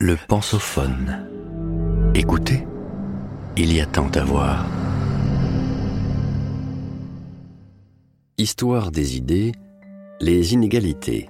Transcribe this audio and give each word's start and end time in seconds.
Le 0.00 0.14
pensophone. 0.28 1.26
Écoutez, 2.14 2.64
il 3.56 3.72
y 3.72 3.80
a 3.80 3.86
tant 3.86 4.08
à 4.10 4.22
voir. 4.22 4.64
Histoire 8.36 8.92
des 8.92 9.16
idées, 9.16 9.50
les 10.20 10.54
inégalités. 10.54 11.28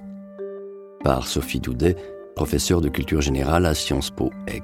Par 1.02 1.26
Sophie 1.26 1.60
Doudet, 1.60 1.96
professeure 2.36 2.82
de 2.82 2.90
culture 2.90 3.22
générale 3.22 3.64
à 3.64 3.72
Sciences 3.72 4.10
Po 4.10 4.30
Aix. 4.46 4.60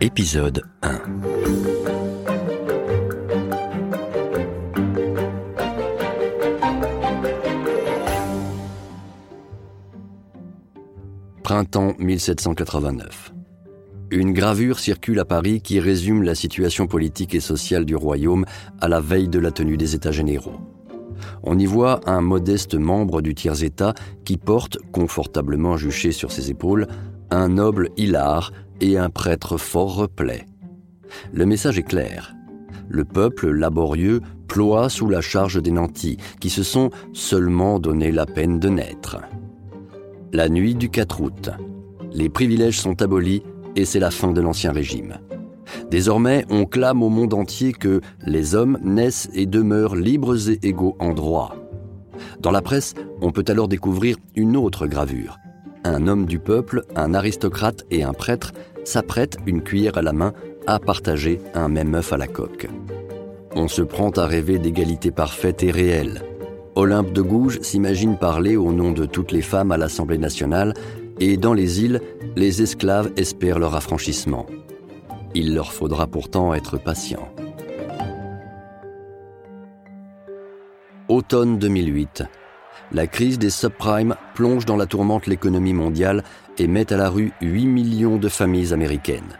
Épisode 0.00 0.64
1 0.82 2.03
Printemps 11.44 11.92
1789. 11.98 13.34
Une 14.10 14.32
gravure 14.32 14.78
circule 14.78 15.20
à 15.20 15.26
Paris 15.26 15.60
qui 15.60 15.78
résume 15.78 16.22
la 16.22 16.34
situation 16.34 16.86
politique 16.86 17.34
et 17.34 17.40
sociale 17.40 17.84
du 17.84 17.94
royaume 17.94 18.46
à 18.80 18.88
la 18.88 19.02
veille 19.02 19.28
de 19.28 19.38
la 19.38 19.50
tenue 19.50 19.76
des 19.76 19.94
États 19.94 20.10
généraux. 20.10 20.58
On 21.42 21.58
y 21.58 21.66
voit 21.66 22.00
un 22.06 22.22
modeste 22.22 22.74
membre 22.76 23.20
du 23.20 23.34
tiers-État 23.34 23.92
qui 24.24 24.38
porte, 24.38 24.78
confortablement 24.90 25.76
juché 25.76 26.12
sur 26.12 26.32
ses 26.32 26.50
épaules, 26.50 26.86
un 27.30 27.50
noble 27.50 27.90
hilar 27.98 28.50
et 28.80 28.96
un 28.96 29.10
prêtre 29.10 29.58
fort 29.58 29.96
replet. 29.96 30.46
Le 31.34 31.44
message 31.44 31.78
est 31.78 31.82
clair. 31.82 32.34
Le 32.88 33.04
peuple 33.04 33.50
laborieux 33.50 34.22
ploie 34.48 34.88
sous 34.88 35.10
la 35.10 35.20
charge 35.20 35.60
des 35.60 35.72
nantis, 35.72 36.16
qui 36.40 36.48
se 36.48 36.62
sont 36.62 36.88
seulement 37.12 37.80
donné 37.80 38.12
la 38.12 38.24
peine 38.24 38.58
de 38.58 38.70
naître. 38.70 39.18
La 40.34 40.48
nuit 40.48 40.74
du 40.74 40.90
4 40.90 41.20
août. 41.20 41.50
Les 42.12 42.28
privilèges 42.28 42.80
sont 42.80 43.00
abolis 43.02 43.44
et 43.76 43.84
c'est 43.84 44.00
la 44.00 44.10
fin 44.10 44.32
de 44.32 44.40
l'Ancien 44.40 44.72
Régime. 44.72 45.18
Désormais, 45.92 46.44
on 46.50 46.64
clame 46.64 47.04
au 47.04 47.08
monde 47.08 47.34
entier 47.34 47.72
que 47.72 48.00
les 48.26 48.56
hommes 48.56 48.76
naissent 48.82 49.28
et 49.32 49.46
demeurent 49.46 49.94
libres 49.94 50.50
et 50.50 50.58
égaux 50.66 50.96
en 50.98 51.12
droit. 51.12 51.54
Dans 52.40 52.50
la 52.50 52.62
presse, 52.62 52.94
on 53.22 53.30
peut 53.30 53.44
alors 53.46 53.68
découvrir 53.68 54.16
une 54.34 54.56
autre 54.56 54.88
gravure. 54.88 55.38
Un 55.84 56.08
homme 56.08 56.26
du 56.26 56.40
peuple, 56.40 56.82
un 56.96 57.14
aristocrate 57.14 57.84
et 57.92 58.02
un 58.02 58.12
prêtre 58.12 58.50
s'apprêtent, 58.82 59.36
une 59.46 59.62
cuillère 59.62 59.98
à 59.98 60.02
la 60.02 60.12
main, 60.12 60.32
à 60.66 60.80
partager 60.80 61.38
un 61.54 61.68
même 61.68 61.94
œuf 61.94 62.12
à 62.12 62.16
la 62.16 62.26
coque. 62.26 62.66
On 63.54 63.68
se 63.68 63.82
prend 63.82 64.10
à 64.10 64.26
rêver 64.26 64.58
d'égalité 64.58 65.12
parfaite 65.12 65.62
et 65.62 65.70
réelle. 65.70 66.22
Olympe 66.76 67.12
de 67.12 67.22
Gouges 67.22 67.60
s'imagine 67.60 68.18
parler 68.18 68.56
au 68.56 68.72
nom 68.72 68.90
de 68.90 69.04
toutes 69.04 69.30
les 69.30 69.42
femmes 69.42 69.70
à 69.70 69.76
l'Assemblée 69.76 70.18
nationale 70.18 70.74
et 71.20 71.36
dans 71.36 71.54
les 71.54 71.84
îles, 71.84 72.00
les 72.34 72.62
esclaves 72.62 73.12
espèrent 73.16 73.60
leur 73.60 73.76
affranchissement. 73.76 74.46
Il 75.36 75.54
leur 75.54 75.72
faudra 75.72 76.08
pourtant 76.08 76.52
être 76.52 76.76
patients. 76.76 77.28
Automne 81.08 81.58
2008. 81.58 82.24
La 82.90 83.06
crise 83.06 83.38
des 83.38 83.50
subprimes 83.50 84.16
plonge 84.34 84.66
dans 84.66 84.76
la 84.76 84.86
tourmente 84.86 85.28
l'économie 85.28 85.74
mondiale 85.74 86.24
et 86.58 86.66
met 86.66 86.92
à 86.92 86.96
la 86.96 87.08
rue 87.08 87.32
8 87.40 87.66
millions 87.66 88.16
de 88.16 88.28
familles 88.28 88.72
américaines. 88.72 89.38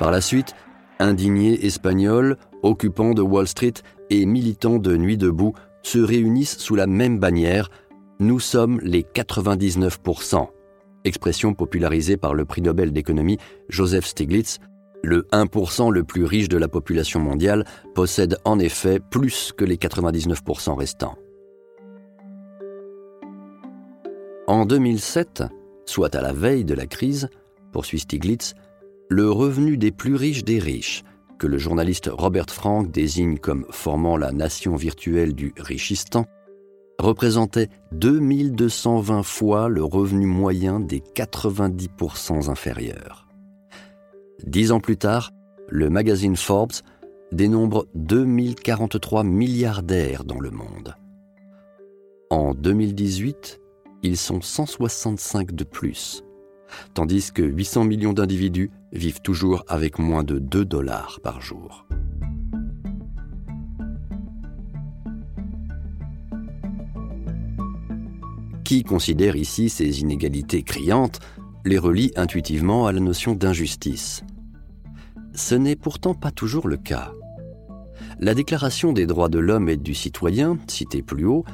Par 0.00 0.10
la 0.10 0.22
suite, 0.22 0.54
indignés 0.98 1.66
espagnols, 1.66 2.38
occupants 2.62 3.12
de 3.12 3.20
Wall 3.20 3.46
Street 3.46 3.74
et 4.08 4.24
militants 4.24 4.78
de 4.78 4.96
Nuit 4.96 5.18
debout 5.18 5.52
se 5.82 5.98
réunissent 5.98 6.56
sous 6.56 6.74
la 6.74 6.86
même 6.86 7.18
bannière 7.18 7.70
Nous 8.18 8.40
sommes 8.40 8.80
les 8.82 9.02
99%, 9.02 10.48
expression 11.04 11.52
popularisée 11.52 12.16
par 12.16 12.32
le 12.32 12.46
prix 12.46 12.62
Nobel 12.62 12.92
d'économie 12.92 13.36
Joseph 13.68 14.06
Stiglitz. 14.06 14.58
Le 15.02 15.28
1% 15.32 15.92
le 15.92 16.02
plus 16.02 16.24
riche 16.24 16.48
de 16.48 16.56
la 16.56 16.68
population 16.68 17.20
mondiale 17.20 17.66
possède 17.94 18.38
en 18.46 18.58
effet 18.58 19.00
plus 19.00 19.52
que 19.54 19.66
les 19.66 19.76
99% 19.76 20.78
restants. 20.78 21.16
En 24.46 24.64
2007, 24.64 25.44
soit 25.84 26.14
à 26.14 26.22
la 26.22 26.32
veille 26.32 26.64
de 26.64 26.74
la 26.74 26.86
crise, 26.86 27.28
poursuit 27.70 28.00
Stiglitz, 28.00 28.54
le 29.10 29.28
revenu 29.28 29.76
des 29.76 29.90
plus 29.90 30.14
riches 30.14 30.44
des 30.44 30.60
riches, 30.60 31.02
que 31.40 31.48
le 31.48 31.58
journaliste 31.58 32.08
Robert 32.12 32.48
Frank 32.48 32.92
désigne 32.92 33.38
comme 33.38 33.66
formant 33.70 34.16
la 34.16 34.30
nation 34.30 34.76
virtuelle 34.76 35.34
du 35.34 35.52
Richistan, 35.58 36.26
représentait 37.00 37.70
2220 37.90 39.24
fois 39.24 39.68
le 39.68 39.82
revenu 39.82 40.26
moyen 40.26 40.78
des 40.78 41.00
90% 41.00 42.48
inférieurs. 42.48 43.26
Dix 44.46 44.70
ans 44.70 44.80
plus 44.80 44.96
tard, 44.96 45.32
le 45.68 45.90
magazine 45.90 46.36
Forbes 46.36 46.72
dénombre 47.32 47.86
2043 47.96 49.24
milliardaires 49.24 50.22
dans 50.22 50.38
le 50.38 50.50
monde. 50.50 50.94
En 52.30 52.54
2018, 52.54 53.60
ils 54.04 54.16
sont 54.16 54.40
165 54.40 55.52
de 55.52 55.64
plus 55.64 56.22
tandis 56.94 57.32
que 57.32 57.42
800 57.42 57.84
millions 57.84 58.12
d'individus 58.12 58.70
vivent 58.92 59.20
toujours 59.20 59.64
avec 59.68 59.98
moins 59.98 60.24
de 60.24 60.38
2 60.38 60.64
dollars 60.64 61.20
par 61.22 61.40
jour. 61.40 61.86
Qui 68.64 68.84
considère 68.84 69.34
ici 69.34 69.68
ces 69.68 70.00
inégalités 70.00 70.62
criantes 70.62 71.18
les 71.64 71.78
relie 71.78 72.12
intuitivement 72.16 72.86
à 72.86 72.92
la 72.92 73.00
notion 73.00 73.34
d'injustice. 73.34 74.22
Ce 75.34 75.54
n'est 75.54 75.76
pourtant 75.76 76.14
pas 76.14 76.30
toujours 76.30 76.68
le 76.68 76.76
cas. 76.76 77.12
La 78.18 78.34
Déclaration 78.34 78.92
des 78.92 79.06
droits 79.06 79.28
de 79.28 79.38
l'homme 79.38 79.68
et 79.68 79.76
du 79.76 79.94
citoyen, 79.94 80.58
citée 80.68 81.02
plus 81.02 81.24
haut, 81.24 81.44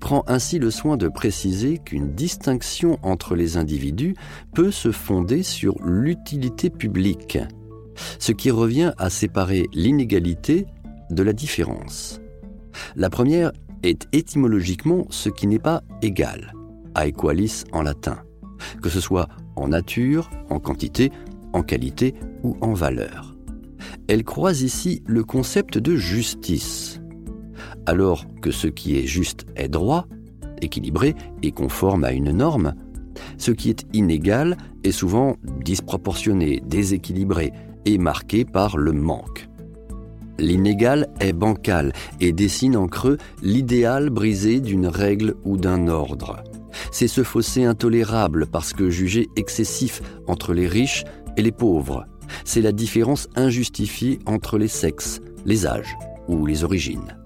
prend 0.00 0.24
ainsi 0.26 0.58
le 0.58 0.70
soin 0.70 0.96
de 0.96 1.08
préciser 1.08 1.78
qu'une 1.78 2.14
distinction 2.14 2.98
entre 3.02 3.36
les 3.36 3.56
individus 3.56 4.16
peut 4.54 4.70
se 4.70 4.90
fonder 4.90 5.42
sur 5.42 5.76
l'utilité 5.84 6.70
publique, 6.70 7.38
ce 8.18 8.32
qui 8.32 8.50
revient 8.50 8.92
à 8.98 9.10
séparer 9.10 9.66
l'inégalité 9.72 10.66
de 11.10 11.22
la 11.22 11.32
différence. 11.32 12.20
La 12.96 13.10
première 13.10 13.52
est 13.82 14.08
étymologiquement 14.12 15.06
ce 15.10 15.28
qui 15.28 15.46
n'est 15.46 15.58
pas 15.58 15.82
égal, 16.02 16.52
aequalis 16.96 17.64
en 17.72 17.82
latin, 17.82 18.22
que 18.82 18.88
ce 18.88 19.00
soit 19.00 19.28
en 19.56 19.68
nature, 19.68 20.30
en 20.48 20.58
quantité, 20.60 21.10
en 21.52 21.62
qualité 21.62 22.14
ou 22.42 22.56
en 22.60 22.72
valeur. 22.72 23.36
Elle 24.08 24.24
croise 24.24 24.62
ici 24.62 25.02
le 25.06 25.24
concept 25.24 25.78
de 25.78 25.96
justice, 25.96 26.89
alors 27.86 28.24
que 28.40 28.50
ce 28.50 28.66
qui 28.66 28.96
est 28.98 29.06
juste 29.06 29.46
est 29.56 29.68
droit, 29.68 30.06
équilibré 30.62 31.14
et 31.42 31.52
conforme 31.52 32.04
à 32.04 32.12
une 32.12 32.32
norme, 32.32 32.74
ce 33.38 33.50
qui 33.50 33.70
est 33.70 33.86
inégal 33.92 34.56
est 34.84 34.92
souvent 34.92 35.36
disproportionné, 35.64 36.62
déséquilibré 36.66 37.52
et 37.84 37.98
marqué 37.98 38.44
par 38.44 38.76
le 38.76 38.92
manque. 38.92 39.48
L'inégal 40.38 41.08
est 41.20 41.34
bancal 41.34 41.92
et 42.20 42.32
dessine 42.32 42.76
en 42.76 42.88
creux 42.88 43.18
l'idéal 43.42 44.08
brisé 44.08 44.60
d'une 44.60 44.86
règle 44.86 45.34
ou 45.44 45.58
d'un 45.58 45.86
ordre. 45.88 46.42
C'est 46.92 47.08
ce 47.08 47.22
fossé 47.22 47.64
intolérable 47.64 48.46
parce 48.46 48.72
que 48.72 48.88
jugé 48.88 49.28
excessif 49.36 50.00
entre 50.26 50.54
les 50.54 50.66
riches 50.66 51.04
et 51.36 51.42
les 51.42 51.52
pauvres. 51.52 52.06
C'est 52.44 52.62
la 52.62 52.72
différence 52.72 53.28
injustifiée 53.36 54.18
entre 54.24 54.56
les 54.56 54.68
sexes, 54.68 55.20
les 55.44 55.66
âges 55.66 55.94
ou 56.26 56.46
les 56.46 56.64
origines. 56.64 57.19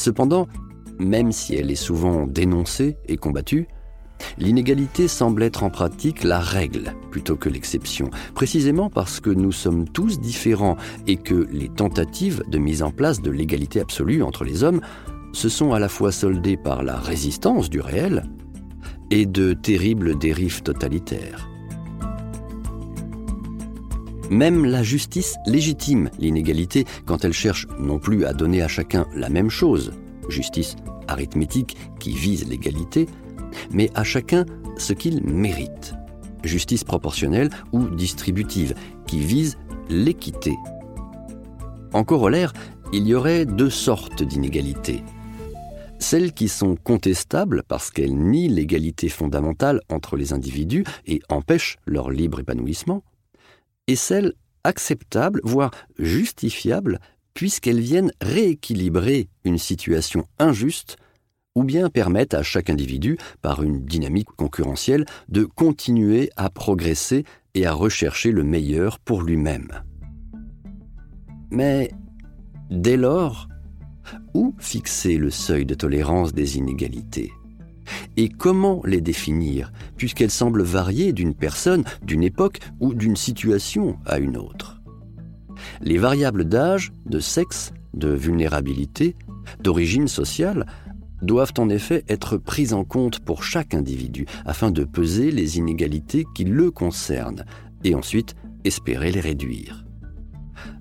Cependant, 0.00 0.48
même 0.98 1.30
si 1.30 1.56
elle 1.56 1.70
est 1.70 1.74
souvent 1.74 2.26
dénoncée 2.26 2.96
et 3.06 3.18
combattue, 3.18 3.68
l'inégalité 4.38 5.08
semble 5.08 5.42
être 5.42 5.62
en 5.62 5.68
pratique 5.68 6.24
la 6.24 6.40
règle 6.40 6.94
plutôt 7.10 7.36
que 7.36 7.50
l'exception, 7.50 8.08
précisément 8.34 8.88
parce 8.88 9.20
que 9.20 9.28
nous 9.28 9.52
sommes 9.52 9.86
tous 9.86 10.18
différents 10.18 10.78
et 11.06 11.16
que 11.16 11.46
les 11.52 11.68
tentatives 11.68 12.42
de 12.48 12.56
mise 12.56 12.82
en 12.82 12.92
place 12.92 13.20
de 13.20 13.30
l'égalité 13.30 13.78
absolue 13.78 14.22
entre 14.22 14.44
les 14.44 14.64
hommes 14.64 14.80
se 15.34 15.50
sont 15.50 15.74
à 15.74 15.78
la 15.78 15.90
fois 15.90 16.12
soldées 16.12 16.56
par 16.56 16.82
la 16.82 16.96
résistance 16.96 17.68
du 17.68 17.82
réel 17.82 18.24
et 19.10 19.26
de 19.26 19.52
terribles 19.52 20.16
dérives 20.16 20.62
totalitaires. 20.62 21.49
Même 24.30 24.64
la 24.64 24.84
justice 24.84 25.36
légitime 25.44 26.08
l'inégalité 26.20 26.86
quand 27.04 27.24
elle 27.24 27.32
cherche 27.32 27.66
non 27.80 27.98
plus 27.98 28.24
à 28.24 28.32
donner 28.32 28.62
à 28.62 28.68
chacun 28.68 29.06
la 29.14 29.28
même 29.28 29.50
chose, 29.50 29.92
justice 30.28 30.76
arithmétique 31.08 31.76
qui 31.98 32.14
vise 32.14 32.48
l'égalité, 32.48 33.08
mais 33.72 33.90
à 33.96 34.04
chacun 34.04 34.46
ce 34.78 34.92
qu'il 34.92 35.24
mérite, 35.24 35.94
justice 36.44 36.84
proportionnelle 36.84 37.50
ou 37.72 37.88
distributive 37.88 38.74
qui 39.06 39.18
vise 39.18 39.58
l'équité. 39.88 40.54
En 41.92 42.04
corollaire, 42.04 42.52
il 42.92 43.08
y 43.08 43.14
aurait 43.14 43.46
deux 43.46 43.70
sortes 43.70 44.22
d'inégalités. 44.22 45.02
Celles 45.98 46.32
qui 46.32 46.48
sont 46.48 46.76
contestables 46.76 47.62
parce 47.66 47.90
qu'elles 47.90 48.16
nient 48.16 48.48
l'égalité 48.48 49.08
fondamentale 49.08 49.80
entre 49.90 50.16
les 50.16 50.32
individus 50.32 50.84
et 51.06 51.20
empêchent 51.28 51.78
leur 51.84 52.10
libre 52.10 52.40
épanouissement, 52.40 53.02
et 53.90 53.96
celles 53.96 54.34
acceptables, 54.62 55.40
voire 55.42 55.72
justifiables, 55.98 57.00
puisqu'elles 57.34 57.80
viennent 57.80 58.12
rééquilibrer 58.20 59.28
une 59.44 59.58
situation 59.58 60.26
injuste 60.38 60.96
ou 61.56 61.64
bien 61.64 61.90
permettent 61.90 62.34
à 62.34 62.44
chaque 62.44 62.70
individu, 62.70 63.18
par 63.42 63.64
une 63.64 63.84
dynamique 63.84 64.28
concurrentielle, 64.36 65.06
de 65.28 65.42
continuer 65.42 66.30
à 66.36 66.50
progresser 66.50 67.24
et 67.54 67.66
à 67.66 67.72
rechercher 67.72 68.30
le 68.30 68.44
meilleur 68.44 69.00
pour 69.00 69.22
lui-même. 69.22 69.82
Mais 71.50 71.90
dès 72.70 72.96
lors, 72.96 73.48
où 74.34 74.54
fixer 74.60 75.16
le 75.16 75.30
seuil 75.30 75.66
de 75.66 75.74
tolérance 75.74 76.32
des 76.32 76.58
inégalités? 76.58 77.32
Et 78.16 78.28
comment 78.28 78.82
les 78.84 79.00
définir, 79.00 79.72
puisqu'elles 79.96 80.30
semblent 80.30 80.62
varier 80.62 81.12
d'une 81.12 81.34
personne, 81.34 81.84
d'une 82.02 82.22
époque 82.22 82.58
ou 82.80 82.94
d'une 82.94 83.16
situation 83.16 83.98
à 84.06 84.18
une 84.18 84.36
autre? 84.36 84.80
Les 85.82 85.98
variables 85.98 86.44
d'âge, 86.44 86.92
de 87.06 87.20
sexe, 87.20 87.72
de 87.94 88.08
vulnérabilité, 88.08 89.14
d'origine 89.62 90.08
sociale 90.08 90.66
doivent 91.22 91.52
en 91.58 91.68
effet 91.68 92.04
être 92.08 92.36
prises 92.38 92.72
en 92.72 92.84
compte 92.84 93.20
pour 93.20 93.44
chaque 93.44 93.74
individu 93.74 94.26
afin 94.46 94.70
de 94.70 94.84
peser 94.84 95.30
les 95.30 95.58
inégalités 95.58 96.24
qui 96.34 96.44
le 96.44 96.70
concernent 96.70 97.44
et 97.84 97.94
ensuite 97.94 98.34
espérer 98.64 99.12
les 99.12 99.20
réduire. 99.20 99.84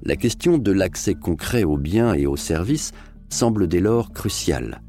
La 0.04 0.16
question 0.16 0.58
de 0.58 0.72
l'accès 0.72 1.16
concret 1.16 1.64
aux 1.64 1.78
biens 1.78 2.14
et 2.14 2.26
aux 2.26 2.38
services 2.38 2.92
semble 3.30 3.68
dès 3.68 3.80
lors 3.80 4.12
cruciale. 4.12 4.82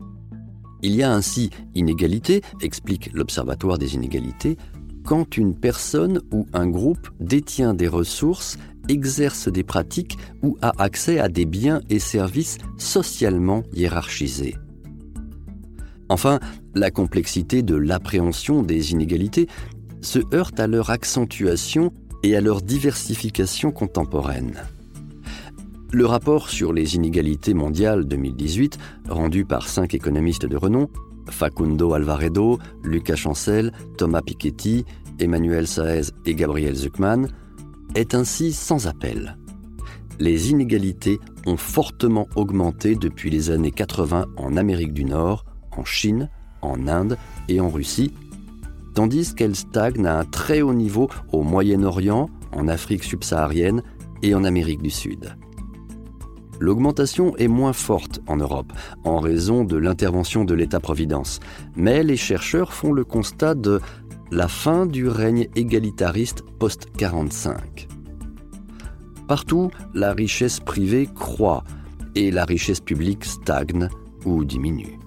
Il 0.82 0.94
y 0.94 1.03
a 1.03 1.12
ainsi 1.12 1.50
inégalité, 1.75 2.43
explique 2.62 3.11
l'Observatoire 3.12 3.79
des 3.79 3.94
inégalités, 3.94 4.56
quand 5.05 5.37
une 5.37 5.55
personne 5.55 6.21
ou 6.31 6.47
un 6.53 6.69
groupe 6.69 7.11
détient 7.21 7.75
des 7.75 7.88
ressources, 7.88 8.59
exerce 8.88 9.49
des 9.49 9.62
pratiques 9.62 10.19
ou 10.43 10.56
a 10.62 10.73
accès 10.82 11.19
à 11.19 11.29
des 11.29 11.47
biens 11.47 11.81
et 11.88 11.99
services 11.99 12.59
socialement 12.79 13.62
hiérarchisés. 13.73 14.56
Enfin, 16.09 16.41
la 16.75 16.91
complexité 16.91 17.62
de 17.62 17.76
l'appréhension 17.76 18.62
des 18.62 18.93
inégalités 18.93 19.47
se 20.00 20.19
heurte 20.35 20.59
à 20.59 20.67
leur 20.67 20.91
accentuation 20.91 21.93
et 22.23 22.37
à 22.37 22.41
leur 22.41 22.62
diversification 22.62 23.71
contemporaine. 23.71 24.61
Le 25.92 26.06
rapport 26.06 26.50
sur 26.50 26.72
les 26.72 26.94
inégalités 26.94 27.52
mondiales 27.52 28.04
2018, 28.04 28.78
rendu 29.08 29.44
par 29.44 29.66
cinq 29.66 29.92
économistes 29.92 30.46
de 30.46 30.56
renom, 30.56 30.88
Facundo 31.28 31.94
Alvaredo, 31.94 32.60
Lucas 32.84 33.16
Chancel, 33.16 33.72
Thomas 33.98 34.22
Piketty, 34.22 34.84
Emmanuel 35.19 35.66
Saez 35.66 36.12
et 36.26 36.37
Gabriel 36.37 36.76
Zuckman, 36.76 37.26
est 37.96 38.14
ainsi 38.14 38.52
sans 38.52 38.87
appel. 38.87 39.37
Les 40.20 40.52
inégalités 40.52 41.19
ont 41.46 41.56
fortement 41.56 42.28
augmenté 42.37 42.94
depuis 42.94 43.31
les 43.31 43.50
années 43.50 43.72
80 43.72 44.26
en 44.37 44.56
Amérique 44.56 44.92
du 44.92 45.04
Nord, 45.04 45.44
en 45.76 45.84
Chine, 45.84 46.31
en 46.62 46.87
Inde 46.87 47.19
et 47.48 47.60
en 47.60 47.69
Russie, 47.69 48.14
tandis 48.94 49.34
qu'elle 49.34 49.56
stagne 49.56 50.06
à 50.06 50.20
un 50.20 50.25
très 50.25 50.62
haut 50.62 50.75
niveau 50.75 51.08
au 51.32 51.42
Moyen-Orient, 51.42 52.31
en 52.52 52.69
Afrique 52.69 53.02
subsaharienne 53.02 53.82
et 54.22 54.37
en 54.37 54.44
Amérique 54.44 54.82
du 54.82 54.90
Sud. 54.90 55.34
L'augmentation 56.61 57.35
est 57.39 57.49
moins 57.49 57.73
forte 57.73 58.21
en 58.27 58.37
Europe 58.37 58.71
en 59.03 59.19
raison 59.19 59.65
de 59.65 59.79
l'intervention 59.79 60.45
de 60.45 60.53
l'État-providence, 60.53 61.41
mais 61.75 62.03
les 62.03 62.19
chercheurs 62.19 62.75
font 62.75 62.93
le 62.93 63.03
constat 63.03 63.55
de 63.55 63.81
la 64.31 64.47
fin 64.47 64.85
du 64.85 65.09
règne 65.09 65.49
égalitariste 65.57 66.43
post-45. 66.59 67.89
Partout, 69.27 69.71
la 69.95 70.12
richesse 70.12 70.61
privée 70.61 71.09
croît 71.12 71.65
et 72.15 72.31
la 72.31 72.45
richesse 72.45 72.81
publique 72.81 73.25
stagne 73.25 73.89
ou 74.27 74.45
diminue. 74.45 74.99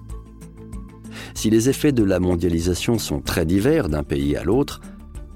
Si 1.34 1.50
les 1.50 1.68
effets 1.68 1.92
de 1.92 2.02
la 2.02 2.18
mondialisation 2.18 2.98
sont 2.98 3.20
très 3.20 3.46
divers 3.46 3.88
d'un 3.88 4.02
pays 4.02 4.34
à 4.36 4.42
l'autre, 4.42 4.80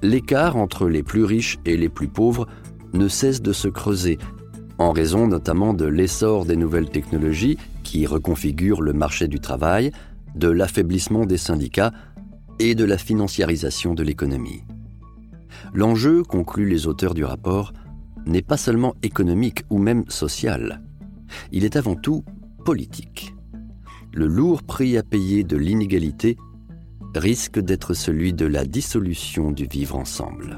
l'écart 0.01 0.57
entre 0.57 0.89
les 0.89 1.03
plus 1.03 1.23
riches 1.23 1.59
et 1.65 1.77
les 1.77 1.89
plus 1.89 2.09
pauvres 2.09 2.45
ne 2.93 3.07
cesse 3.07 3.41
de 3.41 3.53
se 3.53 3.67
creuser, 3.67 4.17
en 4.79 4.91
raison 4.91 5.27
notamment 5.27 5.73
de 5.73 5.85
l'essor 5.85 6.45
des 6.45 6.55
nouvelles 6.55 6.89
technologies 6.89 7.57
qui 7.83 8.07
reconfigurent 8.07 8.81
le 8.81 8.93
marché 8.93 9.27
du 9.27 9.39
travail, 9.39 9.91
de 10.35 10.49
l'affaiblissement 10.49 11.25
des 11.25 11.37
syndicats 11.37 11.93
et 12.57 12.73
de 12.73 12.85
la 12.85 12.97
financiarisation 12.97 13.93
de 13.93 14.03
l'économie. 14.03 14.63
L'enjeu, 15.73 16.23
concluent 16.23 16.69
les 16.69 16.87
auteurs 16.87 17.13
du 17.13 17.23
rapport, 17.23 17.73
n'est 18.25 18.41
pas 18.41 18.57
seulement 18.57 18.95
économique 19.03 19.63
ou 19.69 19.77
même 19.77 20.05
social, 20.09 20.81
il 21.51 21.63
est 21.63 21.75
avant 21.75 21.95
tout 21.95 22.23
politique 22.65 23.33
le 24.13 24.27
lourd 24.27 24.63
prix 24.63 24.97
à 24.97 25.03
payer 25.03 25.43
de 25.43 25.57
l'inégalité 25.57 26.37
risque 27.15 27.59
d'être 27.59 27.93
celui 27.93 28.33
de 28.33 28.45
la 28.45 28.65
dissolution 28.65 29.51
du 29.51 29.65
vivre 29.65 29.95
ensemble. 29.95 30.57